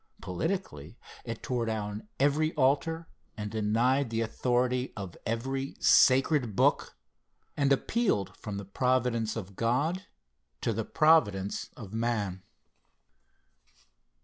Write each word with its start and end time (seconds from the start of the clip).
Politically 0.19 0.97
it 1.23 1.43
tore 1.43 1.67
down 1.67 2.07
every 2.19 2.53
altar 2.55 3.07
and 3.37 3.51
denied 3.51 4.09
the 4.09 4.21
authority 4.21 4.91
of 4.97 5.15
every 5.27 5.75
"sacred 5.79 6.55
book," 6.55 6.95
and 7.55 7.71
appealed 7.71 8.35
from 8.35 8.57
the 8.57 8.65
Providence 8.65 9.35
of 9.35 9.55
God 9.55 10.07
to 10.61 10.73
the 10.73 10.85
Providence 10.85 11.69
of 11.77 11.93
Man. 11.93 12.41